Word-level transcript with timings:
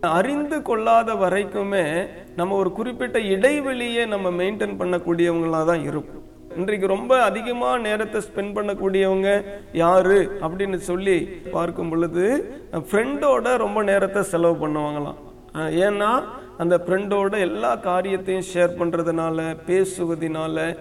அறிந்து 0.00 0.62
கொள்ளாத 0.62 1.14
வரைக்குமே 1.14 2.08
நம்ம 2.36 2.54
ஒரு 2.54 2.72
குறிப்பிட்ட 2.72 3.18
இடைவெளியை 3.20 4.06
நம்ம 4.06 4.30
மெயின்டைன் 4.30 4.78
பண்ணக்கூடியவங்களாக 4.78 5.64
தான் 5.64 5.84
இருக்கும் 5.84 6.28
இன்றைக்கு 6.56 6.86
ரொம்ப 6.86 7.22
அதிகமாக 7.22 7.78
நேரத்தை 7.78 8.20
ஸ்பெண்ட் 8.20 8.56
பண்ணக்கூடியவங்க 8.56 9.44
யாரு? 9.72 10.38
அப்படின்னு 10.40 10.76
சொல்லி 10.76 11.28
பார்க்கும் 11.50 11.88
பொழுது 11.88 12.24
ஃப்ரெண்டோட 12.72 13.56
ரொம்ப 13.56 13.82
நேரத்தை 13.82 14.22
செலவு 14.22 14.68
பண்ணுவாங்களாம். 14.68 15.18
ஏன்னா 15.56 16.22
அந்த 16.58 16.78
ஃப்ரெண்டோட 16.78 17.38
எல்லா 17.38 17.76
காரியத்தையும் 17.76 18.48
ஷேர் 18.54 18.78
பண்ணுறதுனால 18.78 19.56
பேசுவதினால 19.66 20.76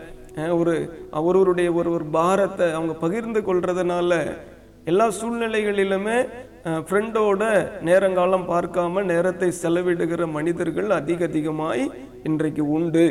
ஒரு 0.50 1.06
ஒருவருடைய 1.12 1.74
ஒரு 1.74 1.92
ஒரு 1.92 2.06
பாரத்தை 2.06 2.72
அவங்க 2.72 2.94
பகிர்ந்து 2.94 3.40
கொள்றதுனால 3.40 4.38
எல்லா 4.86 5.10
சூழ்நிலைகளிலுமே 5.22 6.30
ஃப்ரெண்டோட 6.66 7.44
நேரங்காலம் 7.88 8.48
பார்க்காம 8.52 9.04
நேரத்தை 9.12 9.50
செலவிடுகிற 9.62 10.24
மனிதர்கள் 10.38 10.90
அதிக 11.00 11.24
அதிகமாய் 11.30 11.84
இன்றைக்கு 12.24 12.64
உண்டு. 12.78 13.04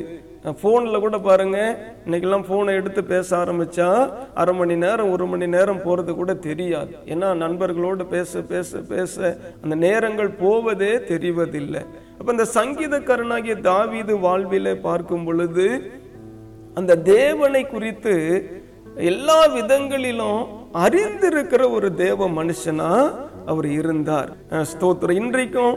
ஃபோனில் 0.60 1.02
கூட 1.04 1.16
பாருங்க 1.18 1.58
இன்னைக்கெல்லாம் 2.04 2.44
ஃபோனை 2.48 2.74
எடுத்து 2.80 3.02
பேச 3.04 3.28
ஆரம்பிச்சா 3.38 3.88
அரை 4.40 4.52
மணி 4.58 4.74
நேரம் 4.84 5.12
ஒரு 5.14 5.26
மணி 5.26 5.46
நேரம் 5.46 5.82
போகிறது 5.86 6.12
கூட 6.14 6.34
தெரியாது. 6.48 6.92
ஏன்னா 7.12 7.28
நண்பர்களோடு 7.44 8.04
பேச 8.14 8.42
பேச 8.52 8.80
பேச 8.92 9.14
அந்த 9.62 9.74
நேரங்கள் 9.86 10.30
போவதே 10.42 10.92
தெரிவதில்லை. 11.12 11.82
அப்போ 12.18 12.30
இந்த 12.32 12.46
சங்கீதக்காரனாகிய 12.58 13.56
தாவீது 13.70 14.14
வாழ்விலே 14.26 14.74
பார்க்கும் 14.86 15.24
பொழுது 15.24 15.66
அந்த 16.74 17.00
தேவனை 17.14 17.66
குறித்து 17.66 18.14
எல்லா 19.12 19.40
விதங்களிலும் 19.56 20.40
அறிந்திருக்கிற 20.84 21.62
ஒரு 21.70 21.88
தேவ 21.94 22.28
மனுஷனா 22.38 22.90
அவர் 23.52 23.68
இருந்தார். 23.80 24.30
ஸ்தோத்திரம். 24.70 25.18
இன்றைக்கும் 25.22 25.76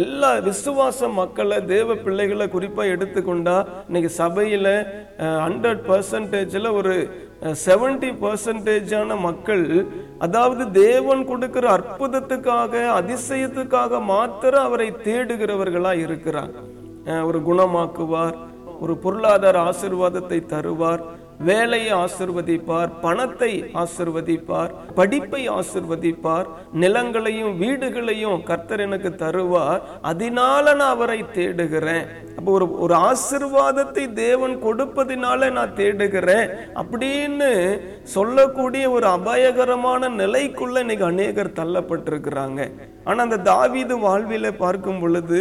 எல்லா 0.00 0.28
விசுவாச 0.46 1.08
மக்களை 1.18 1.56
தேவ 1.72 1.94
பிள்ளைகளை 2.04 2.46
குறிப்பா 2.52 2.84
எடுத்துக்கொண்டா 2.94 3.56
இன்னைக்கு 3.88 4.10
சபையில 4.20 4.68
ஹண்ட்ரட் 5.46 5.82
பர்சன்டேஜில் 5.88 6.68
ஒரு 6.78 6.94
செவன்டி 7.64 8.10
பர்சன்டேஜான 8.22 9.18
மக்கள் 9.26 9.64
அதாவது 10.26 10.64
தேவன் 10.84 11.22
கொடுக்கிற 11.30 11.66
அற்புதத்துக்காக 11.78 12.84
அதிசயத்துக்காக 13.00 14.00
மாத்திரம் 14.12 14.66
அவரை 14.68 14.88
தேடுகிறவர்களா 15.08 15.92
இருக்கிறாங்க. 16.04 16.56
ஒரு 17.28 17.38
குணமாக்குவார் 17.48 18.36
ஒரு 18.84 18.94
பொருளாதார 19.04 19.56
ஆசிர்வாதத்தை 19.70 20.38
தருவார் 20.52 21.02
வேலையை 21.44 21.92
ஆசிர்வதிப்பார் 21.94 22.90
பணத்தை 23.00 23.52
ஆசிர்வதிப்பார் 23.82 24.72
படிப்பை 24.94 25.42
ஆசிர்வதிப்பார் 25.50 26.48
நிலங்களையும் 26.80 27.54
வீடுகளையும் 27.62 28.42
கர்த்தர் 28.42 28.80
எனக்கு 28.80 29.10
தருவார். 29.24 29.80
அதனால 30.02 30.74
நான் 30.74 30.94
அவரை 30.96 31.18
தேடுகிறேன். 31.32 32.06
அப்போ 32.36 32.52
ஒரு 32.52 32.66
ஒரு 32.78 32.94
ஆசிர்வாதத்தை 33.10 34.12
தேவன் 34.12 34.56
கொடுப்பதினால 34.64 35.50
நான் 35.50 35.74
தேடுகிறேன். 35.74 36.48
அப்படின்னு 36.74 37.50
சொல்லக்கூடிய 38.02 38.90
ஒரு 38.90 39.06
அபாயகரமான 39.06 40.08
நிலைக்குள்ள 40.08 40.78
இன்னைக்கு 40.78 41.04
அநேகர் 41.04 41.58
தள்ளப்பட்டிருக்கிறாங்க. 41.60 42.60
ஆனா 43.04 43.22
அந்த 43.22 43.36
தாவீது 43.36 43.96
வாழ்வில 43.98 44.50
பார்க்கும் 44.58 45.00
பொழுது 45.00 45.40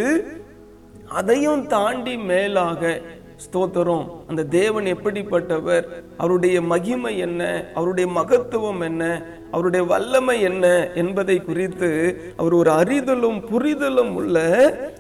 அதையும் 1.20 1.68
தாண்டி 1.68 2.18
மேலாக 2.18 3.02
ஸ்தோத்திரம். 3.46 4.08
அந்த 4.28 4.46
தேவன் 4.46 4.86
எப்படிப்பட்டவர்? 4.86 5.86
அவருடைய 6.18 6.62
மகிமை 6.62 7.18
என்ன? 7.18 7.66
அவருடைய 7.74 8.10
மகத்துவம் 8.12 8.82
என்ன? 8.82 9.26
அவருடைய 9.52 9.86
வல்லமை 9.86 10.42
என்ன 10.42 10.66
என்பதை 10.96 11.38
குறித்து 11.42 11.92
அவர் 12.38 12.54
ஒரு 12.54 12.72
அறிதலும் 12.72 13.40
புரிதலும் 13.52 14.14
உள்ள 14.14 14.38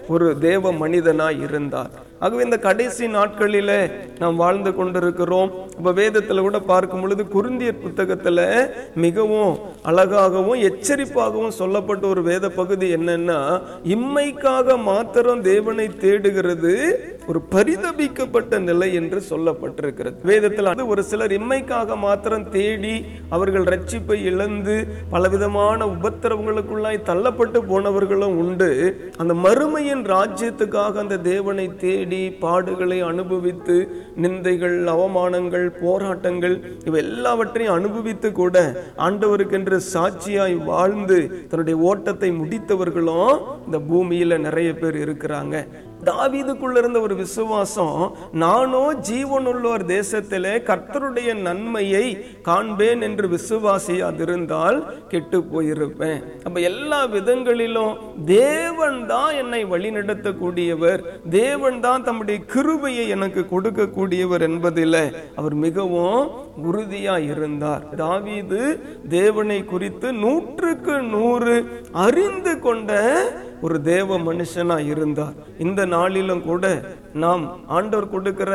ஒரு 0.07 0.37
தேவ 0.39 0.71
மனிதனாய் 0.73 1.43
இருந்தார். 1.47 1.91
ஆகவே 2.19 2.43
இந்த 2.43 2.57
கடைசி 2.57 3.05
நாட்களில 3.07 3.71
நாம் 4.19 4.35
வாழ்ந்து 4.35 4.75
கொண்டிருக்கிறோம். 4.75 5.51
இப்ப 5.77 5.91
வேதத்துல 5.91 6.39
கூட 6.39 6.59
பார்க்கும் 6.59 7.01
பொழுது 7.01 7.23
குருந்தியர் 7.35 7.81
புத்தகத்துல 7.85 8.39
மிகவும் 8.95 9.53
அழகாகவும் 9.83 10.61
எச்சரிப்பாகவும் 10.61 11.57
சொல்லப்பட்ட 11.61 12.07
ஒரு 12.07 12.23
வேத 12.23 12.49
பகுதி 12.49 12.95
என்னன்னா 12.95 13.39
இம்மைக்காக 13.95 14.77
மாத்திரம் 14.83 15.41
தேவனை 15.41 15.87
தேடுகிறது 15.97 16.73
ஒரு 17.27 17.41
பரிதபிக்கப்பட்ட 17.51 18.59
நிலை 18.59 18.93
என்று 18.93 19.19
சொல்லப்பட்டிருக்கிறது. 19.29 20.15
வேதத்தில் 20.23 20.65
அது 20.65 20.87
ஒரு 20.87 21.03
சிலர் 21.03 21.31
இம்மைக்காக 21.31 21.97
மாத்திரம் 21.97 22.49
தேடி 22.49 22.95
அவர்கள் 23.29 23.63
ரட்சிப்பை 23.63 24.17
இழந்து 24.41 24.75
பலவிதமான 25.09 25.79
உபத்திரவங்களுக்குள்ளாய் 25.95 27.05
தள்ளப்பட்டு 27.09 27.59
போனவர்களும் 27.71 28.35
உண்டு. 28.43 28.69
அந்த 29.17 29.33
மறுமையின் 29.45 30.03
ராஜ்யத்துக்காக 30.13 31.01
அந்த 31.03 31.17
தேவனை 31.17 31.65
தேடி 31.83 32.21
பாடுகளை 32.41 32.97
அனுபவித்து 33.09 33.75
நிந்தைகள் 34.23 34.77
அவமானங்கள் 34.95 35.67
போராட்டங்கள் 35.83 36.55
இவை 36.85 36.99
எல்லாவற்றையும் 37.03 37.75
அனுபவித்து 37.75 38.31
கூட 38.31 38.57
ஆண்டவருக்கென்று 39.07 39.79
சாட்சியாய் 39.93 40.57
வாழ்ந்து 40.71 41.19
தன்னுடைய 41.49 41.77
ஓட்டத்தை 41.91 42.31
முடித்தவர்களும் 42.41 43.37
இந்த 43.65 43.79
பூமியில 43.91 44.39
நிறைய 44.47 44.71
பேர் 44.73 44.97
இருக்கிறாங்க. 45.05 45.55
தாவீதுக்குள்ள 46.09 46.77
இருந்த 46.81 46.99
ஒரு 47.05 47.15
விசுவாசம் 47.15 47.97
நானோ 48.43 48.83
ஜீவனுள்ளோர் 49.09 49.83
தேசத்திலே 49.95 50.53
கர்த்தருடைய 50.69 51.29
நன்மையை 51.47 52.05
காண்பேன் 52.47 53.01
என்று 53.07 53.25
விசுவாசியாதிருந்தால் 53.35 54.79
கெட்டு 55.11 55.39
போயிருப்பேன். 55.51 56.19
அப்ப 56.43 56.57
எல்லா 56.71 57.01
விதங்களிலும் 57.15 57.93
தேவன் 58.25 58.99
தான் 59.11 59.31
என்னை 59.41 59.61
வழிநடத்தக்கூடியவர். 59.65 61.03
தேவன் 61.29 61.79
தான் 61.79 62.05
தம்முடைய 62.09 62.39
கிருபையை 62.53 63.05
எனக்கு 63.17 63.43
கொடுக்கக்கூடியவர் 63.53 64.45
என்பதில் 64.49 65.01
அவர் 65.35 65.57
மிகவும் 65.65 66.19
உறுதியா 66.69 67.17
இருந்தார். 67.31 67.85
தாவீது 68.03 68.61
தேவனை 69.09 69.59
குறித்து 69.65 70.07
நூற்றுக்கு 70.23 70.97
நூறு 71.13 71.55
அறிந்து 72.07 72.53
கொண்ட 72.59 72.91
ஒரு 73.61 73.77
தேவ 73.81 74.17
மனுஷனா 74.19 74.77
இருந்தார். 74.91 75.33
இந்த 75.65 75.81
நாளிலும் 75.85 76.43
கூட 76.49 76.65
நாம் 77.23 77.43
ஆண்டவர் 77.67 78.09
கொடுக்கிற 78.09 78.51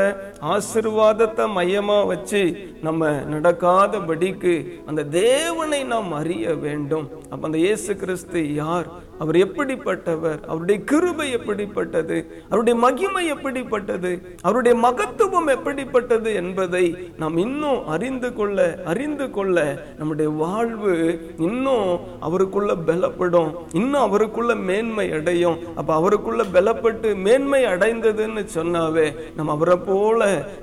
ஆசிர்வாதத்தை 0.53 1.44
மையமா 1.56 1.99
வச்சு 2.06 2.43
நம்ம 2.83 3.11
நடக்காதபடிக்கு 3.34 4.55
அந்த 4.87 5.05
தேவனை 5.05 5.81
நாம் 5.93 6.12
அறிய 6.12 6.55
வேண்டும். 6.67 7.06
அப்போ 7.31 7.44
அந்த 7.47 7.59
இயேசு 7.59 7.97
கிறிஸ்து 7.97 8.41
யார்? 8.55 8.89
அவர் 9.19 9.37
எப்படிப்பட்டவர்? 9.37 10.41
அவருடைய 10.47 10.78
கிருபை 10.84 11.27
எப்படிப்பட்டது? 11.37 12.17
அவருடைய 12.49 12.75
மகிமை 12.81 13.23
எப்படிப்பட்டது? 13.27 14.11
அவருடைய 14.43 14.75
மகத்துவம் 14.78 15.49
எப்படிப்பட்டது 15.56 16.31
என்பதை 16.41 16.84
நாம் 17.23 17.37
இன்னும் 17.37 17.81
அறிந்து 17.94 18.31
கொள்ள 18.33 18.59
அறிந்து 18.84 19.28
கொள்ள 19.31 19.56
நம்முடைய 19.99 20.31
வாழ்வு 20.43 20.94
இன்னும் 21.38 21.88
அவருக்குள்ள 22.21 22.75
பலப்படும். 22.91 23.50
இன்னும் 23.73 24.05
அவருக்குள்ள 24.09 24.55
மேன்மை 24.69 24.95
மேன்மை 24.96 25.06
அடையும். 25.18 25.56
அப்ப 25.78 25.90
அவருக்குள்ள 26.00 26.42
பலப்பட்டு 26.54 27.08
மேன்மை 27.24 27.60
அடைந்ததுன்னு 27.72 28.42
சொன்னாவே 28.54 29.06
நம்ம 29.36 29.52
அவரை 29.56 29.76
போல 29.88 30.20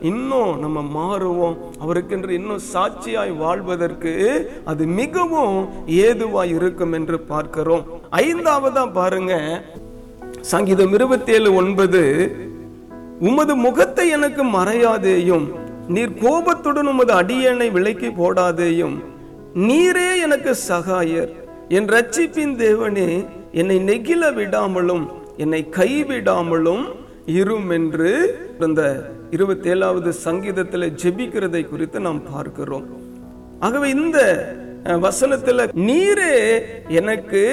இன்னும் 0.10 0.54
நம்ம 0.64 0.78
மாறுவோம். 0.96 1.58
அவருக்கென்று 1.84 2.32
இன்னும் 2.40 2.64
சாட்சியாய் 2.74 3.34
வாழ்வதற்கு 3.44 4.14
அது 4.72 4.84
மிகவும் 5.00 5.58
ஏதுவாய் 6.06 6.54
இருக்கும் 6.58 6.96
என்று 7.00 7.20
பார்க்கிறோம். 7.32 7.84
ஐந்தாவதா 8.24 8.86
பாருங்க 9.00 9.36
சங்கீதம் 10.54 10.94
இருபத்தி 10.98 11.32
ஏழு 11.36 11.50
ஒன்பது 11.62 12.02
உமது 13.28 13.54
முகத்தை 13.66 14.06
எனக்கு 14.16 14.44
மறையாதேயும் 14.58 15.46
நீர் 15.94 16.18
கோபத்துடன் 16.24 16.90
உமது 16.92 17.14
அடியனை 17.22 17.68
விலக்கி 17.76 18.10
போடாதேயும் 18.20 18.98
நீரே 19.68 20.10
எனக்கு 20.26 20.52
சகாயர் 20.68 21.32
என் 21.78 21.90
ரட்சிப்பின் 21.96 22.56
தேவனே 22.64 23.10
என்னை 23.54 23.78
நெகிழ 23.80 24.22
விடாமலும் 24.38 25.06
என்னை 25.38 25.68
கைவிடாமலும் 25.72 26.84
இரும் 27.26 27.70
என்று 27.70 28.12
இந்த 28.60 29.10
இருபத்தி 29.32 29.70
ஏழாவது 29.70 30.14
சங்கீதத்தில் 30.14 30.94
ஜெபிக்கிறதை 31.04 31.70
குறித்து 31.70 32.00
நாம் 32.00 32.32
பார்க்கிறோம். 32.32 32.86
ஆகவே 33.60 33.90
இந்த 33.90 34.20
வசனத்துல 34.86 35.68
நீரே 35.88 36.62
எனக்கு 36.88 37.44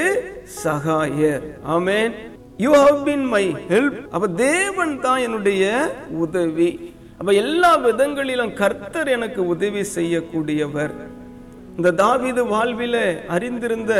சகாயர். 0.64 1.44
ஆமேன். 1.68 2.12
You 2.56 2.72
have 2.72 3.08
been 3.08 3.24
my 3.34 3.44
help 3.68 4.08
அப்ப 4.10 4.28
தேவன் 4.28 5.00
தான் 5.00 5.18
என்னுடைய 5.18 5.92
உதவி. 6.10 6.94
அப்ப 7.18 7.32
எல்லா 7.32 7.78
விதங்களிலும் 7.78 8.54
கர்த்தர் 8.54 9.08
எனக்கு 9.08 9.46
உதவி 9.46 9.80
செய்யக்கூடியவர். 9.96 10.94
இந்த 11.80 11.90
தாவீது 11.90 12.44
வாழ்வில் 12.46 13.28
அறிந்திருந்த 13.28 13.92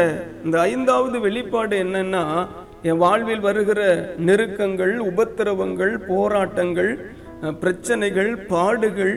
இந்த 0.45 0.61
ஐந்தாவது 0.61 1.21
வெளிப்பாடு 1.21 1.77
என்னன்னா 1.85 2.49
என் 2.83 2.97
வாழ்வில் 2.97 3.41
வருகிற 3.41 3.81
நெருக்கங்கள் 4.19 4.99
உபத்திரவங்கள் 4.99 5.97
போராட்டங்கள் 6.09 6.91
பிரச்சனைகள் 7.61 8.39
பாடுகள் 8.47 9.15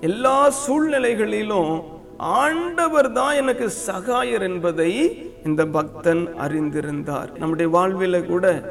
எல்லா 0.00 0.50
சூழ்நிலைகளிலும் 0.66 1.84
ஆண்டவர் 2.18 3.12
தான் 3.12 3.34
எனக்கு 3.34 3.68
சகாயர் 3.86 4.42
என்பதை 4.42 4.90
இந்த 5.44 5.66
பக்தன் 5.66 6.34
அறிந்திருந்தார். 6.38 7.38
நம்முடைய 7.38 7.78
வாழ்வில 7.78 8.26
கூட 8.26 8.62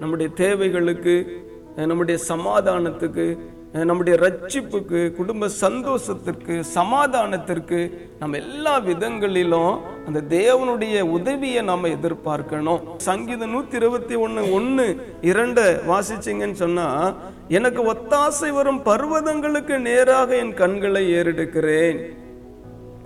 நம்முடைய 0.00 0.32
தேவைகளுக்கு 0.34 1.46
நம்முடைய 1.76 2.20
சமாதானத்துக்கு 2.28 3.38
நம்முடைய 3.72 4.18
ரட்சிப்புக்கு 4.18 5.14
குடும்ப 5.14 5.48
சந்தோஷத்திற்கு 5.48 6.64
சமாதானத்திற்கு 6.74 8.08
நம்ம 8.18 8.36
எல்லா 8.36 8.78
விதங்களிலும் 8.78 9.80
அந்த 10.06 10.22
தேவனுடைய 10.36 11.00
உதவியை 11.00 11.62
நாம் 11.62 11.84
எதிர்பார்க்கணும். 11.84 12.80
சங்கீதம் 12.96 13.54
நூத்தி 13.54 13.74
இருபத்தி 13.74 14.16
ஒண்ணு 14.16 14.52
ஒன்னு 14.52 14.96
இரண்ட 15.22 15.60
வாசிச்சிங்கன்னு 15.86 16.52
சொன்னா 16.52 17.14
எனக்கு 17.48 17.92
ஒத்தாசை 17.92 18.52
வரும் 18.52 18.84
பர்வதங்களுக்கு 18.84 19.78
நேராக 19.78 20.36
என் 20.36 20.54
கண்களை 20.54 21.12
ஏறெடுக்கிறேன். 21.12 21.98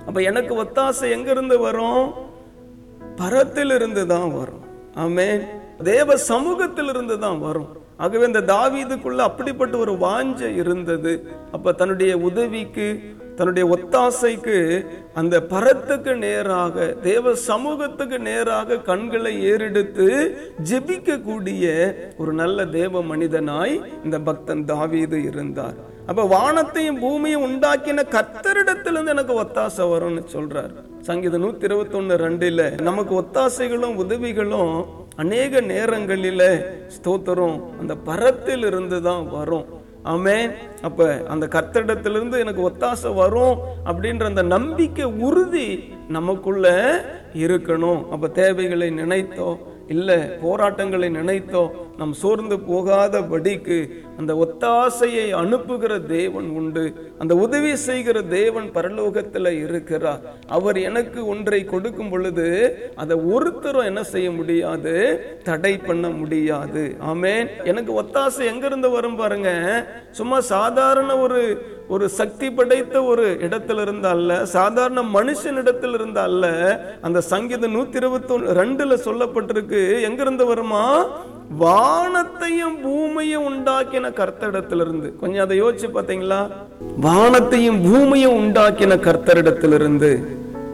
அப்ப 0.06 0.20
எனக்கு 0.20 0.62
ஒத்தாசை 0.62 1.10
எங்க 1.10 1.30
இருந்து 1.30 1.58
வரும்? 1.58 2.12
பரத்திலிருந்து 3.16 4.06
தான் 4.06 4.32
வரும். 4.32 4.64
ஆமே 4.94 5.46
தேவ 5.82 6.16
சமூகத்திலிருந்து 6.16 7.18
தான் 7.18 7.38
வரும். 7.38 7.82
ஆகவே 7.96 8.26
இந்த 8.26 8.40
தாவீதுக்குள்ள 8.40 9.16
அப்படிப்பட்ட 9.16 9.76
ஒரு 9.76 9.92
வாஞ்சை 9.92 10.56
இருந்தது. 10.56 11.26
அப்ப 11.52 11.72
தன்னுடைய 11.72 12.18
உதவிக்கு 12.18 13.02
தன்னுடைய 13.36 13.76
ஒத்தாசைக்கு 13.76 14.86
அந்த 15.14 15.40
பரத்துக்கு 15.40 16.16
நேராக 16.16 16.86
தேவ 16.86 17.34
சமூகத்துக்கு 17.34 18.18
நேராக 18.18 18.76
கண்களை 18.76 19.50
ஏறெடுத்து 19.50 20.36
ஜெபிக்கக்கூடிய 20.70 21.94
ஒரு 22.16 22.32
நல்ல 22.32 22.66
தேவ 22.66 23.02
மனிதனாய் 23.02 23.82
இந்த 24.04 24.18
பக்தன் 24.18 24.64
தாவீது 24.64 25.22
இருந்தார். 25.22 25.74
அப்ப 26.06 26.22
வானத்தையும் 26.22 26.98
பூமியும் 26.98 27.44
உண்டாக்கின 27.44 28.04
கத்தரிடத்திலிருந்து 28.16 29.14
எனக்கு 29.16 29.40
ஒத்தாசை 29.42 29.84
வரும்னு 29.92 30.24
சொல்றார். 30.32 30.72
சங்கீத 31.00 31.38
நூத்தி 31.38 31.62
இருபத்தி 31.62 31.98
ஒண்ணு 31.98 32.14
ரெண்டுல 32.26 32.82
நமக்கு 32.82 33.14
ஒத்தாசைகளும் 33.20 33.94
உதவிகளும் 33.94 35.02
அநேக 35.22 35.60
நேரங்களில் 35.72 36.48
ஸ்தோத்திரம் 36.94 37.56
அந்த 37.80 37.94
பரத்தில் 38.08 38.64
இருந்து 38.68 38.98
தான் 39.02 39.24
வரும். 39.34 39.66
ஆமே 40.12 40.38
அப்ப 40.86 41.06
அந்த 41.32 41.44
கத்தடத்திலிருந்து 41.54 42.36
எனக்கு 42.44 42.62
ஒத்தாசை 42.70 43.10
வரும் 43.14 43.54
அப்படின்ற 43.90 44.24
அந்த 44.32 44.42
நம்பிக்கை 44.56 45.06
உறுதி 45.28 45.68
நமக்குள்ள 46.16 46.66
இருக்கணும். 47.44 48.02
அப்ப 48.10 48.28
தேவைகளை 48.40 48.88
நினைத்தோ 49.02 49.48
இல்லை 49.94 50.18
போராட்டங்களை 50.42 51.08
நினைத்தோ 51.20 51.62
நாம் 51.96 52.12
சோர்ந்து 52.12 52.56
போகாதபடிக்கு 52.56 53.88
அந்த 54.18 54.34
ஒத்தாசையை 54.34 55.30
அனுப்புகிற 55.30 55.98
தேவன் 55.98 56.48
உண்டு. 56.48 57.12
அந்த 57.18 57.36
உதவி 57.36 57.76
செய்கிற 57.76 58.22
தேவன் 58.22 58.70
பரலோகத்துல 58.74 59.64
இருக்கிறார். 59.64 60.20
அவர் 60.48 60.76
எனக்கு 60.76 61.26
ஒன்றை 61.26 61.64
கொடுக்கும் 61.64 62.08
பொழுது 62.08 62.78
அதை 62.96 63.16
ஒருத்தரும் 63.16 63.84
என்ன 63.84 64.02
செய்ய 64.02 64.30
முடியாது? 64.30 65.20
தடை 65.44 65.76
பண்ண 65.76 66.08
முடியாது. 66.08 66.96
ஆமென். 66.98 67.48
எனக்கு 67.64 68.02
ஒத்தாசை 68.02 68.44
எங்க 68.44 68.66
இருந்து 68.66 68.90
வரும் 68.90 69.16
பாருங்க. 69.16 69.50
சும்மா 70.10 70.40
சாதாரண 70.40 71.18
ஒரு 71.18 71.72
ஒரு 71.88 72.08
சக்தி 72.08 72.50
படைத்த 72.50 73.02
ஒரு 73.02 73.30
இடத்துல 73.30 73.80
இருந்து 73.80 74.08
அல்ல 74.08 74.46
சாதாரண 74.46 75.02
மனுஷன் 75.02 75.56
இடத்துல 75.56 75.92
இருந்து 75.92 76.20
அல்ல 76.20 76.46
அந்த 77.02 77.20
சங்கீதம் 77.20 77.74
நூத்தி 77.74 77.96
இருபத்தி 77.96 78.34
ரெண்டுல 78.34 78.98
சொல்லப்பட்டிருக்கு. 79.04 80.02
எங்க 80.02 80.22
இருந்து 80.22 80.46
வருமா? 80.46 81.08
வானத்தையும் 81.50 82.80
பூமியும் 82.82 83.46
உண்டாக்கின 83.50 84.10
கர்த்தரிடத்திலிருந்து. 84.10 85.16
கொஞ்சம் 85.16 85.42
அதை 85.42 85.62
யோசிச்சு 85.62 85.88
பார்த்தீங்களா? 85.94 86.50
வானத்தையும் 87.00 87.82
பூமியும் 87.82 88.36
உண்டாக்கின 88.40 88.96
கர்த்தரிடத்திலிருந்து. 88.96 90.24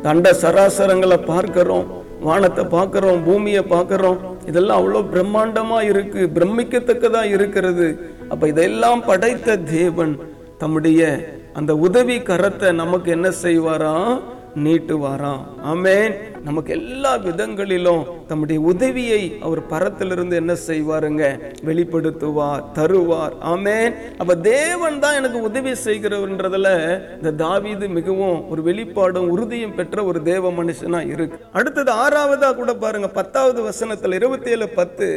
தண்ட 0.02 0.32
சராசரங்களை 0.32 1.26
பார்க்கிறோம் 1.26 1.98
வானத்தை 2.20 2.64
பார்க்கறோம் 2.64 3.24
பூமியை 3.24 3.62
பார்க்கிறோம். 3.62 4.18
இதெல்லாம் 4.46 4.80
அவ்வளோ 4.80 5.04
பிரம்மாண்டமா 5.14 5.82
இருக்கு 5.82 6.30
பிரமிக்கத்தக்கதா 6.34 7.24
இருக்கிறது. 7.24 8.16
அப்ப 8.28 8.48
இதெல்லாம் 8.48 9.04
படைத்த 9.04 9.56
தேவன் 9.56 10.18
தம்முடைய 10.58 11.28
அந்த 11.52 11.76
உதவி 11.76 12.18
கரத்தை 12.18 12.72
நமக்கு 12.72 13.10
என்ன 13.10 13.28
செய்வாராம் 13.42 14.20
நீட்டுவாராம். 14.56 15.44
ஆமேன். 15.64 16.14
நமக்கு 16.44 16.72
எல்லா 16.72 17.16
விதங்களிலும் 17.16 18.06
தம்முடைய 18.26 18.60
உதவியை 18.60 19.36
அவர் 19.40 19.66
பரத்திலிருந்து 19.66 20.36
என்ன 20.36 20.56
செய்வாருங்க? 20.66 21.38
வெளிப்படுத்துவார் 21.64 22.64
தருவார். 22.74 23.32
ஆமேன். 23.44 23.94
அப்ப 24.18 24.36
தேவன் 24.36 24.98
தான் 24.98 25.14
எனக்கு 25.14 25.42
உதவி 25.42 25.70
செய்கிறவன்றதுல 25.70 26.68
இந்த 27.16 27.44
தாவிது 27.44 27.88
மிகவும் 27.88 28.48
ஒரு 28.50 28.62
வெளிப்பாடும் 28.62 29.28
உறுதியும் 29.28 29.74
பெற்ற 29.74 30.04
ஒரு 30.04 30.22
தேவ 30.22 30.50
மனுஷனா 30.50 31.06
இருக்கு. 31.06 31.38
அடுத்தது 31.52 31.92
ஆறாவதா 31.92 32.54
கூட 32.54 32.74
பாருங்க 32.74 33.08
பத்தாவது 33.08 33.62
வசனத்துல 33.62 34.14
இருபத்தி 34.14 34.50
ஏழு 34.50 34.68
பத்து 34.68 35.08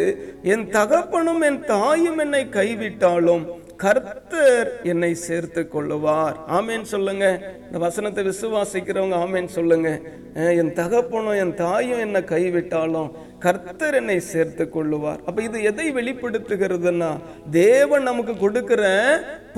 என் 0.44 0.70
தகப்பனும் 0.70 1.42
என் 1.42 1.66
தாயும் 1.66 2.18
என்னை 2.18 2.50
கைவிட்டாலும் 2.50 3.62
கர்த்தர் 3.78 4.82
என்னை 4.84 5.16
சேர்த்து 5.16 5.70
கொள்ளுவார். 5.74 6.36
ஆமேன்னு 6.48 6.82
சொல்லுங்க. 6.82 7.56
இந்த 7.66 7.78
வசனத்தை 7.78 8.28
விசுவாசிக்கிறவங்க 8.28 9.18
ஆமேன்னு 9.26 9.54
சொல்லுங்க. 9.58 10.02
என் 10.34 10.74
தகப்பனும் 10.74 11.40
என் 11.40 11.54
தாயும் 11.54 12.00
என்னை 12.00 12.24
கைவிட்டாலும் 12.24 13.12
கர்த்தர் 13.46 13.98
என்னை 14.00 14.18
சேர்த்து 14.32 14.66
கொள்ளுவார். 14.76 15.22
அப்ப 15.28 15.40
இது 15.48 15.58
எதை 15.70 15.88
வெளிப்படுத்துகிறதுன்னா 16.00 17.12
தேவன் 17.62 18.08
நமக்கு 18.10 18.34
கொடுக்கிற 18.44 18.84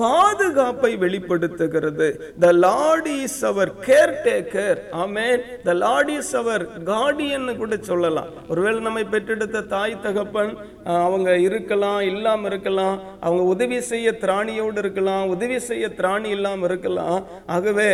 பாதுகாப்பை 0.00 0.90
வெளிப்படுத்துகிறது. 1.02 2.08
The 2.44 2.46
lord 2.64 3.10
is 3.22 3.38
our 3.50 3.70
caretaker 4.26 4.78
amen 5.02 5.44
the 5.68 5.74
lord 5.82 6.12
is 6.16 6.32
our 6.40 6.64
guardian 6.90 7.48
கூட 7.60 7.76
சொல்லலாம். 7.90 8.30
ஒருவேளை 8.52 8.80
நம்மை 8.86 9.04
பெற்றெடுத்த 9.14 9.64
தாய் 9.74 9.94
தகப்பன் 10.06 10.52
அவங்க 11.04 11.30
இருக்கலாம் 11.46 12.00
இல்லாம 12.10 12.46
இருக்கலாம் 12.52 12.96
அவங்க 13.26 13.44
உதவி 13.54 13.78
செய்ய 13.92 14.08
திராணியோடு 14.24 14.78
இருக்கலாம் 14.84 15.24
உதவி 15.36 15.58
செய்ய 15.68 15.86
திராணி 16.00 16.30
இல்லாம 16.36 16.64
இருக்கலாம். 16.70 17.18
ஆகவே 17.56 17.90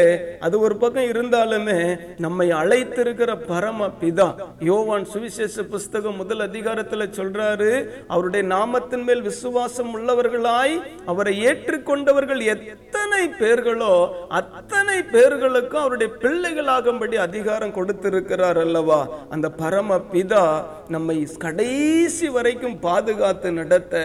அது 0.46 0.54
ஒரு 0.66 0.76
பக்கம் 0.82 1.10
இருந்தாலுமே 1.12 1.78
நம்மை 2.26 2.48
அழைத்திருக்கிற 2.62 3.30
பரம 3.52 3.90
பிதா 4.02 4.28
யோவான் 4.70 5.08
சுவிசேஷ 5.14 5.66
புஸ்தகம் 5.82 6.18
முதல் 6.20 6.42
அதிகாரத்தில் 6.46 7.14
சொல்றாரு 7.16 7.70
அவருடைய 8.08 8.42
நாமத்தின் 8.46 9.04
மேல் 9.06 9.22
விசுவாசம் 9.22 9.88
உள்ளவர்களாய் 9.94 10.74
அவரை 11.06 11.32
ஏற்றுக்கொண்டவர்கள் 11.46 12.42
எத்தனை 12.54 13.22
பேர்களோ 13.40 13.94
அத்தனை 14.38 14.98
பேர்களுக்கும் 15.14 15.82
அவருடைய 15.84 16.10
பிள்ளைகளாகும்படி 16.22 17.16
அதிகாரம் 17.26 17.74
கொடுத்திருக்கிறார் 17.74 18.60
அல்லவா? 18.64 19.00
அந்த 19.30 19.48
பரம 19.62 19.98
பிதா 20.12 20.44
நம்மை 20.88 21.16
கடைசி 21.38 22.28
வரைக்கும் 22.28 22.78
பாதுகாத்து 22.78 23.52
நடத்த 23.52 24.04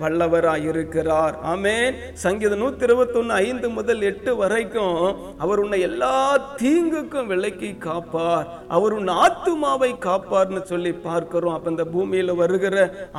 வல்லவராய் 0.00 0.66
இருக்கிறார் 0.72 1.38
ஆமேன். 1.52 1.94
சங்கீதம் 2.24 2.62
நூத்தி 2.64 2.86
இருபத்தி 2.88 3.18
ஒண்ணு 3.20 3.38
ஐந்து 3.46 3.70
முதல் 3.78 4.02
எட்டு 4.10 4.34
வரைக்கும் 4.42 5.00
அவர் 5.38 5.62
உன்னை 5.66 5.80
எல்லா 5.90 6.14
தீங்குக்கும் 6.62 7.30
விலக்கி 7.32 7.72
காப்பார். 7.88 8.46
அவர் 8.68 8.92
உன் 8.92 9.10
ஆத்துமாவை 9.24 9.92
காப்பார்னு 10.08 10.62
சொல்லி 10.62 10.92
பார்க்கிறோம். 11.06 11.54
அப்ப 11.56 11.72
இந்த 11.74 11.84
பூமியில 11.94 12.34
வருகிற 12.42 12.76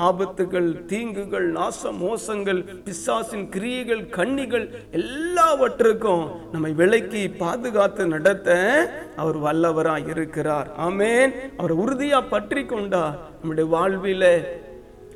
ஆபத்துகள் 0.08 0.70
தீங்குகள் 0.92 1.48
நாச 1.51 1.92
மோசங்கள் 2.04 2.62
பிசாசின் 2.86 3.48
கிரியைகள் 3.56 4.04
கண்ணிகள் 4.18 4.68
எல்லாவற்றுக்கும் 5.01 6.25
நம்மை 6.51 6.72
விலக்கி 6.82 7.24
பாதுகாத்து 7.44 8.04
நடத்த 8.15 8.50
அவர் 9.22 9.39
வல்லவராய் 9.46 10.10
இருக்கிறார். 10.15 10.70
ஆமேன். 10.88 11.34
அவர் 11.58 11.74
உறுதியா 11.84 12.22
பற்றி 12.30 12.63
கொண்டா 12.65 13.04
நம்முடைய 13.39 13.68
வாழ்வில 13.75 14.24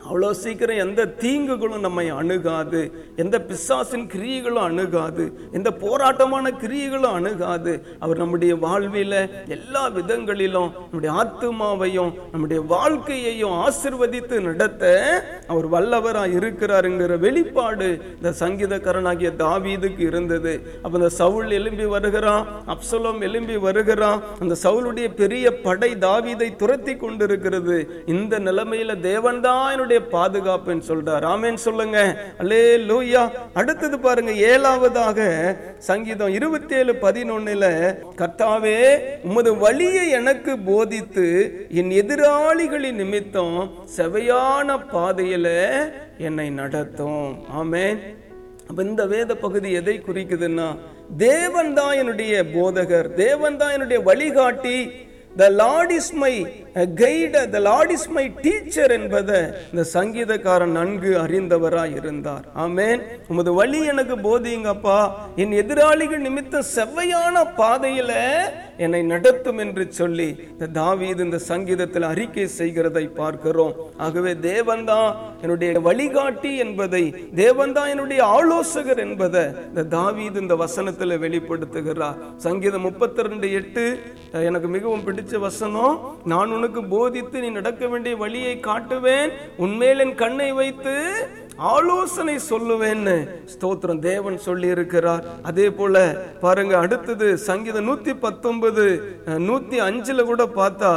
அவ்வளோ 0.08 0.30
சீக்கிரம் 0.42 0.82
எந்த 0.84 1.02
தீங்குகளும் 1.24 1.86
நம்மை 1.86 2.10
அணுகாது 2.10 2.82
எந்த 3.16 3.36
பிசாசின் 3.42 4.06
கிரியைகளும் 4.14 4.68
அணுகாது 4.70 5.24
எந்த 5.52 5.70
போராட்டமான 5.72 6.52
கிரியைகளும் 6.62 7.16
அணுகாது. 7.20 7.74
அவர் 8.00 8.18
நம்முடைய 8.18 8.56
வாழ்வில 8.56 9.16
எல்லா 9.48 9.90
விதங்களிலும் 9.90 10.70
நம்முடைய 10.80 11.12
ஆத்துமாவையும் 11.22 12.12
நம்முடைய 12.32 12.62
வாழ்க்கையையும் 12.74 13.56
ஆசிர்வதித்து 13.66 14.40
நடத்த 14.42 14.84
அவர் 15.48 15.68
வல்லவராக 15.72 16.38
இருக்கிறாருங்கிற 16.40 17.20
வெளிப்பாடு 17.20 17.90
இந்த 18.16 18.34
சங்கீதக்காரனாகிய 18.40 19.32
தாவீதுக்கு 19.44 20.00
இருந்தது. 20.00 20.54
அப்போ 20.82 20.98
இந்த 20.98 21.10
சவுல் 21.10 21.52
எலும்பி 21.60 21.88
வருகிறான் 21.96 22.46
அப்சலம் 22.68 23.22
எலும்பி 23.30 23.60
வருகிறான் 23.68 24.24
அந்த 24.40 24.56
சவுளுடைய 24.64 25.08
பெரிய 25.22 25.62
படை 25.62 25.92
தாவீதை 26.08 26.56
துரத்தி 26.56 26.96
கொண்டிருக்கிறது. 26.96 27.78
இந்த 28.06 28.40
நிலைமையில 28.40 29.00
தேவன்தான் 29.10 29.88
நம்மளுடைய 29.90 30.02
பாதுகாப்புன்னு 30.12 30.82
சொல்றார். 30.88 31.26
ஆமேன் 31.34 31.54
சொல்லுங்க. 31.54 32.00
அல்லே 32.40 32.60
லூயா 32.90 33.32
அடுத்தது 33.54 34.00
பாருங்க 34.00 34.32
ஏழாவதாக 34.32 35.20
சங்கீதம் 35.78 36.34
இருபத்தி 36.34 36.76
ஏழு 36.76 36.94
பதினொன்னுல 37.02 37.66
கர்த்தாவே 38.18 38.78
உமது 39.24 39.58
வழியை 39.58 40.10
எனக்கு 40.10 40.58
போதித்து 40.58 41.28
என் 41.70 41.92
எதிராளிகளின் 42.02 43.00
நிமித்தம் 43.02 43.58
செவையான 43.98 44.78
பாதையில 44.94 45.48
என்னை 46.18 46.50
நடத்தும். 46.50 47.46
ஆமேன். 47.62 48.00
அப்ப 48.70 48.84
இந்த 48.84 49.06
வேத 49.06 49.36
பகுதி 49.36 49.72
எதை 49.72 50.02
குறிக்குதுன்னா 50.08 50.68
தேவன் 51.18 51.74
தான் 51.74 51.94
என்னுடைய 51.96 52.44
போதகர். 52.56 53.14
தேவன் 53.14 53.58
தான் 53.58 53.72
என்னுடைய 53.72 54.04
வழிகாட்டி. 54.04 55.08
The 55.42 55.50
lord 55.62 55.92
is 55.98 56.14
my 56.22 56.34
guide 57.02 57.48
the 57.54 57.60
lord 57.68 57.92
is 57.96 58.08
my 58.16 58.24
teacher 58.46 58.92
என்பதை 58.98 59.40
இந்த 59.72 59.84
சங்கீதக்காரன் 59.94 60.76
நன்கு 60.78 61.12
அறிந்தவராய் 61.24 61.96
இருந்தார். 62.02 62.46
ஆமேன். 62.66 63.02
உமது 63.28 63.54
வழி 63.60 63.82
எனக்கு 63.94 64.16
போதியுங்கப்பா. 64.28 65.00
என் 65.36 65.56
எதிராளிகள் 65.62 66.26
நிமித்தம் 66.28 66.70
செவ்வையான 66.76 67.46
பாதையில 67.62 68.14
என்னை 68.78 69.02
நடத்தும் 69.14 69.58
என்று 69.58 69.86
சொல்லி 70.00 70.30
இந்த 70.52 70.66
தாவீது 70.80 71.24
இந்த 71.24 71.38
சங்கீதத்தில் 71.52 72.10
அறிக்கை 72.12 72.48
செய்கிறதை 72.60 73.06
பார்க்கிறோம். 73.22 73.74
ஆகவே 73.98 74.34
தேவன்தான் 74.50 75.10
என்னுடைய 75.42 75.80
வழிகாட்டி 75.80 76.52
என்பதை 76.58 77.04
தேவன்தான் 77.36 77.90
என்னுடைய 77.90 78.22
ஆலோசகர் 78.38 79.00
என்பதை 79.00 79.44
இந்த 79.68 79.86
தாவீது 79.96 80.38
இந்த 80.40 80.56
வசனத்தில் 80.56 81.22
வெளிப்படுத்துகிறார். 81.22 82.18
சங்கீதம் 82.38 82.82
முப்பத்தி 82.82 83.22
ரெண்டு 83.22 83.50
எட்டு 83.52 83.84
எனக்கு 84.46 84.68
மிகவும் 84.68 85.06
பிடிச்ச 85.06 85.40
வசனம் 85.40 85.96
நான் 86.26 86.56
உனக்கு 86.58 86.84
போதித்து 86.86 87.42
நீ 87.42 87.50
நடக்க 87.50 87.88
வேண்டிய 87.88 88.16
வழியை 88.16 88.56
காட்டுவேன் 88.60 89.32
உன்மேல் 89.58 90.04
என் 90.06 90.16
கண்ணை 90.16 90.50
வைத்து 90.52 90.96
ஆலோசனை 91.70 92.36
சொல்லுவேன்னு 92.50 93.16
ஸ்தோத்திரம் 93.54 94.02
தேவன் 94.02 94.38
சொல்லி 94.40 94.68
இருக்கிறார் 94.68 95.26
அதே 95.42 95.68
போல 95.70 95.96
பாருங்க 96.42 96.76
அடுத்தது 96.78 97.30
சங்கீதம் 97.48 97.88
நூத்தி 97.90 98.14
பத்தொன்பது 98.20 98.86
நூத்தி 99.48 99.80
அஞ்சுல 99.88 100.24
கூட 100.26 100.46
பார்த்தா 100.56 100.92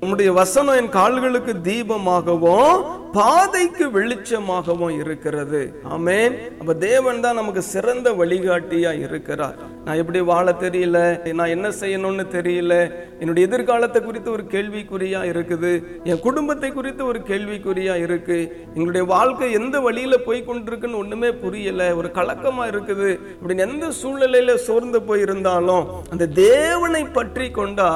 உம்முடைய 0.00 0.32
வசனம் 0.32 0.74
என் 0.74 0.88
கால்களுக்கு 0.88 1.52
தீபமாகவும் 1.52 2.84
பாதைக்கு 3.12 3.86
வெளிச்சமாகவும் 3.88 4.96
இருக்கிறது. 5.00 5.80
ஆமேன். 5.90 6.58
அப்ப 6.58 6.74
தேவன் 6.74 7.20
தான் 7.20 7.34
நமக்கு 7.34 7.62
சிறந்த 7.62 8.12
வழிகாட்டியா 8.12 8.98
இருக்கிறார். 8.98 9.73
நான் 9.86 9.98
எப்படி 10.02 10.20
வாழ 10.30 10.46
தெரியல? 10.64 10.98
நான் 11.38 11.52
என்ன 11.54 11.68
செய்யணும்னு 11.80 12.24
தெரியல? 12.36 12.74
என்னுடைய 13.20 13.42
எதிர்காலத்தை 13.48 14.00
குறித்து 14.02 14.30
ஒரு 14.36 14.44
கேள்விக்குறியாக 14.54 15.30
இருக்குது. 15.32 15.72
என் 16.10 16.22
குடும்பத்தை 16.26 16.70
குறித்து 16.76 17.02
ஒரு 17.10 17.20
கேள்விக்குறியாக 17.30 18.04
இருக்குது 18.06 18.38
எங்களுடைய 18.74 19.04
வாழ்க்கை 19.14 19.48
எந்த 19.58 19.76
வழியில் 19.86 20.24
போய் 20.26 20.40
கொண்டிருக்குன்னு 20.48 21.30
புரியலை. 21.42 21.88
ஒரு 21.98 22.08
கலக்கமாக 22.18 22.70
இருக்குது. 22.72 23.10
இப்படின்னு 23.34 23.66
எந்த 23.68 23.90
சூழ்நிலையில் 24.00 24.62
சோர்ந்து 24.68 25.00
போயிருந்தாலும் 25.08 25.84
அந்த 26.14 26.28
தேவனை 26.40 27.02
பற்றி 27.18 27.48
கொண்டா 27.58 27.90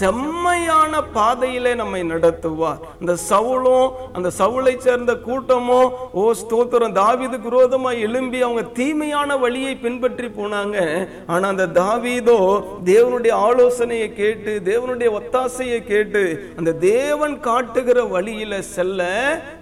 செம்மையான 0.00 1.02
பாதையிலே 1.16 1.74
நம்மை 1.82 2.02
நடத்துவார். 2.12 2.80
அந்த 3.00 3.16
சவுளும் 3.30 3.88
அந்த 4.18 4.28
சவுளை 4.40 4.76
சேர்ந்த 4.86 5.12
கூட்டமும் 5.26 5.90
ஓ 6.22 6.24
ஸ்தோத்திரம். 6.42 6.96
தாவிது 7.02 7.36
குரோதமாக 7.48 8.02
எழும்பி 8.06 8.38
அவங்க 8.46 8.64
தீமையான 8.80 9.36
வழியை 9.44 9.74
பின்பற்றி 9.84 10.30
போனாங்க. 10.38 10.78
ஆனா 11.32 11.48
அந்த 11.48 11.66
தாவீதோ 11.66 12.38
தேவனுடைய 12.84 13.32
ஆலோசனையை 13.46 14.08
கேட்டு 14.14 14.52
தேவனுடைய 14.64 15.08
ஒத்தாசையை 15.18 15.78
கேட்டு 15.84 16.22
அந்த 16.56 16.72
தேவன் 16.72 17.40
காட்டுகிற 17.40 18.04
வழியில 18.04 18.62
செல்ல 18.62 19.00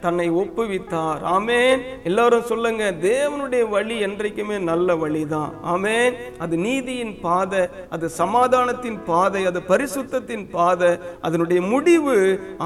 தன்னை 0.00 0.30
ஒப்புவித்தார். 0.30 1.20
ஆமேன். 1.36 1.80
எல்லாரும் 2.04 2.48
சொல்லுங்க 2.50 2.84
தேவனுடைய 3.02 3.68
வழி 3.68 4.00
என்றைக்குமே 4.00 4.58
நல்ல 4.58 4.96
வழிதான். 4.96 5.52
ஆமேன். 5.74 6.14
அது 6.38 6.56
நீதியின் 6.56 7.14
பாதை 7.20 7.62
அது 7.90 8.08
சமாதானத்தின் 8.08 8.98
பாதை 9.04 9.44
அது 9.44 9.60
பரிசுத்தத்தின் 9.68 10.46
பாதை 10.50 10.90
அதனுடைய 11.20 11.62
முடிவு 11.62 12.16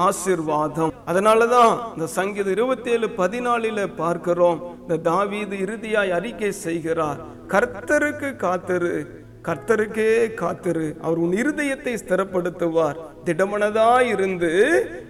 ஆசிர்வாதம். 0.07 0.93
அதனாலதான் 1.05 1.73
இந்த 1.93 2.07
சங்கீதம் 2.17 2.51
இருபத்தி 2.51 2.91
ஏழு 2.91 3.09
பதினாலில் 3.17 3.95
பார்க்கிறோம் 3.95 4.59
இந்த 4.81 4.97
தாவீது 4.97 5.57
இறுதியாய் 5.57 6.11
அறிக்கை 6.11 6.51
செய்கிறார். 6.51 7.33
கர்த்தருக்கு 7.47 8.35
காத்திரு 8.35 9.23
கர்த்தருக்கே 9.41 10.33
காத்திரு. 10.33 10.95
அவர் 11.01 11.17
உன் 11.17 11.31
இருதயத்தை 11.31 11.97
ஸ்திரப்படுத்துவார். 12.05 12.95
திடமனதா 13.25 14.01
இருந்து 14.01 14.51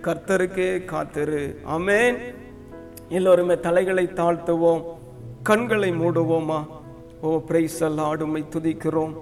கர்த்தருக்கே 0.01 0.85
காத்திரு. 0.85 1.59
ஆமேன். 1.71 2.17
எல்லோருமே 3.09 3.59
தலைகளை 3.59 4.05
தாழ்த்துவோம். 4.05 4.83
கண்களை 5.43 5.91
மூடுவோமா? 5.91 6.65
ஓ 7.21 7.41
பிரைசல் 7.47 7.99
ஆடுமை 7.99 8.45
துதிக்கிறோம். 8.49 9.13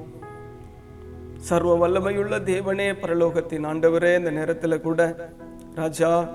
சர்வ 1.37 1.87
வல்லமையுள்ள 1.87 2.39
தேவனே 2.39 2.93
பரலோகத்தின் 3.01 3.65
ஆண்டவரே 3.65 4.17
இந்த 4.17 4.31
நேரத்துல 4.31 4.81
கூட 4.81 5.29
ராஜா 5.75 6.29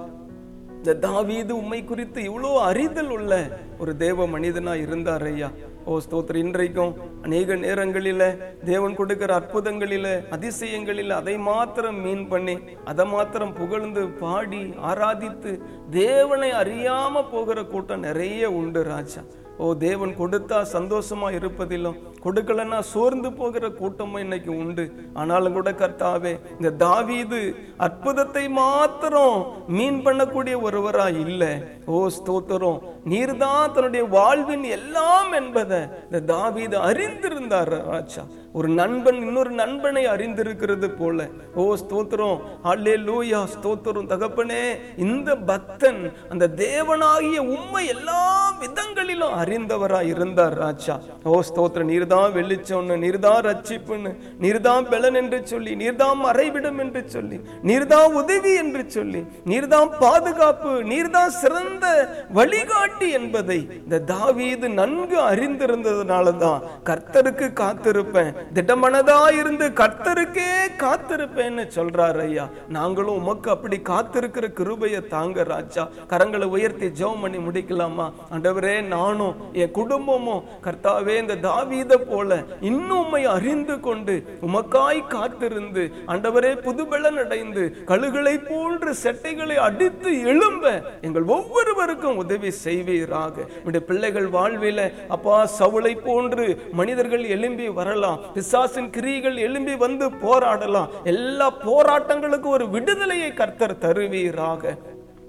இந்த 0.76 0.94
தாவீது 0.94 1.56
உண்மை 1.56 1.84
குறித்து 1.84 2.22
இவ்வளோ 2.22 2.56
அறிதல் 2.56 3.10
உள்ள 3.10 3.58
ஒரு 3.78 3.96
தேவ 3.96 4.26
மனிதனா 4.26 4.74
இருந்தார் 4.74 5.24
ஐயா. 5.24 5.50
ஓ 5.90 5.94
ஸ்தோத்திர. 6.04 6.36
இன்றைக்கும் 6.36 6.92
அநேக 7.22 7.54
நேரங்களில 7.56 8.22
தேவன் 8.64 8.94
கொடுக்கிற 8.94 9.30
அற்புதங்களில 9.38 10.06
அதிசயங்களில் 10.36 11.12
அதை 11.18 11.34
மாத்திரம் 11.46 12.00
மீன் 12.04 12.26
பண்ணி 12.28 12.56
அதை 12.90 13.04
மாத்திரம் 13.14 13.54
புகழ்ந்து 13.60 14.02
பாடி 14.22 14.62
ஆராதித்து 14.90 15.52
தேவனை 15.90 16.50
அறியாம 16.62 17.24
போகிற 17.30 17.64
கூட்டம் 17.64 18.04
நிறைய 18.08 18.50
உண்டு 18.60 18.82
ராஜா. 18.82 19.22
ஓ 19.64 19.68
தேவன் 19.86 20.12
கொடுத்தா 20.18 20.58
சந்தோஷமா 20.72 21.28
இருப்பதிலும் 21.38 21.96
கொடுக்கலன்னா 22.24 22.78
சோர்ந்து 22.78 23.32
போகிற 23.32 23.68
கூட்டமும் 23.68 24.20
இன்னைக்கு 24.20 24.50
உண்டு. 24.58 24.84
ஆனாலும் 25.14 25.52
கூட 25.52 25.70
கர்த்தாவே 25.72 26.40
இந்த 26.50 26.70
தாவீது 26.70 27.54
அற்புதத்தை 27.76 28.48
மாத்திரம் 28.48 29.46
மீன் 29.68 30.06
பண்ணக்கூடிய 30.06 30.56
ஒருவரா 30.62 31.20
இல்லை. 31.26 31.52
ஓ 31.86 32.08
ஸ்தோத்திரம். 32.08 32.80
நீர்தான் 33.04 33.72
தன்னுடைய 33.72 34.06
வாழ்வின் 34.06 34.64
எல்லாம் 34.64 35.32
என்பதை 35.32 35.78
இந்த 36.04 36.20
தாவீது 36.20 36.78
அறிந்திருந்தார் 36.78 37.72
ராஜா. 37.90 38.22
ஒரு 38.52 38.68
நண்பன் 38.68 39.14
இன்னொரு 39.14 39.50
நண்பனை 39.50 40.06
அறிந்திருக்கிறது 40.06 40.88
போல. 40.88 41.26
ஓ 41.54 41.74
ஸ்தோத்திரம். 41.74 42.38
அல்லே 42.64 42.94
லூயா 43.08 43.40
ஸ்தோத்திரம். 43.54 44.10
தகப்பனே 44.12 44.62
இந்த 44.96 45.36
பக்தன் 45.36 46.12
அந்த 46.28 46.48
தேவனாகிய 46.48 47.38
உண்மை 47.56 47.86
எல்லா 47.86 48.52
விதங்களிலும் 48.60 49.36
அறிந்தவரா 49.42 50.02
இருந்தார் 50.06 50.56
ராஜா. 50.58 51.00
ஓ 51.24 51.40
ஸ்தோத்திரம். 51.50 51.90
நீர்தான் 51.92 52.17
நீர்தான் 52.18 52.36
வெளிச்சம்னு 52.36 52.94
நீர்தான் 53.02 53.42
ரட்சிப்புன்னு 53.48 54.10
நீர்தான் 54.40 54.88
பலன் 54.90 55.14
என்று 55.14 55.46
சொல்லி 55.46 55.72
நீர்தான் 55.74 56.18
மறைவிடம் 56.24 56.78
என்று 56.78 57.02
சொல்லி 57.06 57.40
நீர்தான் 57.62 58.12
உதவி 58.12 58.54
என்று 58.54 58.90
சொல்லி 58.90 59.24
நீர்தான் 59.46 59.90
பாதுகாப்பு 59.98 60.70
நீர்தான் 60.82 61.26
சிறந்த 61.26 61.86
வழிகாட்டி 62.32 63.10
என்பதை 63.10 63.58
இந்த 63.84 63.98
தாவீது 63.98 64.68
நன்கு 64.68 65.18
அறிந்திருந்ததுனால 65.20 66.36
தான் 66.36 66.62
கர்த்தருக்கு 66.84 67.46
காத்திருப்பேன். 67.62 68.32
திடமனதா 68.54 69.38
இருந்து 69.40 69.66
கர்த்தருக்கே 69.68 70.50
காத்திருப்பேன்னு 70.78 71.66
சொல்றாரு 71.74 72.20
ஐயா. 72.20 72.48
நாங்களும் 72.68 73.14
உமக்கு 73.14 73.50
அப்படி 73.50 73.80
காத்திருக்கிற 73.84 74.52
கிருபையை 74.52 75.06
தாங்க 75.06 75.42
ராஜா. 75.42 75.88
கரங்களை 76.08 76.44
உயர்த்தி 76.44 76.86
ஜெபம் 76.86 77.20
பண்ணி 77.20 77.36
முடிக்கலாமா? 77.36 78.12
ஆண்டவரே 78.30 78.82
நானும் 78.82 79.36
என் 79.52 79.70
குடும்பமும் 79.70 80.44
கர்த்தாவே 80.64 81.18
இந்த 81.18 81.34
தாவீத 81.34 81.97
போல 82.06 82.44
இன்னும் 82.60 82.96
உம்மை 82.98 83.24
அறிந்து 83.24 83.80
கொண்டு 83.80 84.14
உமக்காய் 84.46 85.06
காத்திருந்து 85.06 85.82
ஆண்டவரே 86.06 86.50
புதுபலன் 86.66 87.18
அடைந்து 87.24 87.62
கழுகளை 87.86 88.34
போன்று 88.48 88.94
செட்டைகளை 89.02 89.54
அடித்து 89.54 90.10
எழும்ப 90.22 90.82
எங்கள் 91.00 91.22
ஒவ்வொருவருக்கும் 91.22 92.16
உதவி 92.16 92.50
செய்வீராக. 92.50 93.46
உடைய 93.64 93.86
பிள்ளைகள் 93.86 94.28
வாழ்வில 94.30 94.92
அப்பா 95.08 95.48
சவுளை 95.58 95.94
போன்று 96.04 96.46
மனிதர்கள் 96.72 97.24
எழும்பி 97.24 97.68
வரலாம் 97.68 98.20
பிசாசின் 98.34 98.90
கிரிகள் 98.90 99.36
எழும்பி 99.36 99.76
வந்து 99.76 100.08
போராடலாம். 100.10 100.88
எல்லா 101.04 101.52
போராட்டங்களுக்கும் 101.66 102.56
ஒரு 102.58 102.68
விடுதலையை 102.68 103.32
கர்த்தர் 103.32 103.78
தருவீராக. 103.78 104.76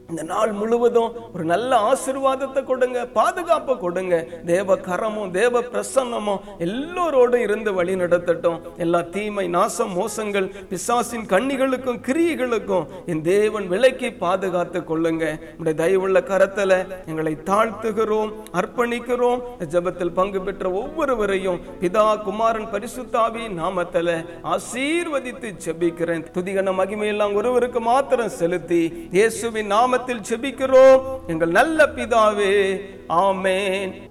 இந்த 0.10 0.24
நாள் 0.32 0.52
முழுவதும் 0.60 1.14
ஒரு 1.34 1.44
நல்ல 1.52 1.72
ஆசிர்வாதத்தை 1.90 2.64
கொடுங்க 2.72 3.00
பாதுகாப்பை 3.18 3.76
கொடுங்க. 3.84 4.16
தேவ 4.52 4.78
கரமும் 4.88 5.32
தேவ 5.40 5.62
பிரசன்னமும் 5.74 6.42
எல்லோரோடும் 6.68 7.46
இருந்து 7.48 7.74
வழி 7.80 7.96
நடத்தட்டும். 8.04 8.58
எல்லா 8.86 9.02
தீமை 9.18 9.46
நாசம் 9.58 9.94
மோசங்கள் 10.00 10.50
பிசாசின் 10.72 11.28
கண்ணிகளுக்கும் 11.34 12.02
கிரியைகளுக்கும் 12.10 12.88
என் 13.14 13.24
தேவன் 13.32 13.68
விலைக்கு 13.76 14.12
பாதுகாத்து 14.26 14.82
கொள்ளுங்க. 14.92 15.26
உடைய 15.60 15.76
தயவுள்ள 15.84 16.18
கரத்துல 16.32 16.82
எங்களை 17.12 17.36
தாழ்த்துகிறோம் 17.52 18.34
அர்ப்பணிக்கிறோம். 18.62 19.40
ஜபத்தில் 19.74 19.88
ஜெபத்தில் 19.90 20.18
பங்கு 20.18 20.40
பெற்ற 20.42 20.66
ஒவ்வொருவரையும் 20.80 21.60
பிதா 21.82 22.04
குமாரன் 22.26 22.68
பரிசுத்தாவி 22.74 23.44
நாமத்தில் 23.60 24.12
ஆசீர்வதித்து 24.54 25.50
ஜெபிக்கிறேன். 25.64 26.24
துதிகன 26.36 26.74
மகிமையெல்லாம் 26.80 27.34
ஒருவருக்கு 27.40 27.80
மாத்திரம் 27.90 28.34
செலுத்தி 28.40 28.82
இயேசுவின் 29.18 29.72
நாமத்தில் 30.00 30.24
செபிக்கிறோம். 30.30 31.02
எங்கள் 31.28 31.50
நல்ல 31.50 31.86
பிதாவே 31.86 32.80
ஆமேன். 33.10 34.09